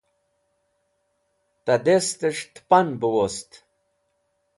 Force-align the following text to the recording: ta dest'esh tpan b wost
ta 1.65 1.75
dest'esh 1.85 2.43
tpan 2.55 2.87
b 2.99 3.01
wost 3.13 3.49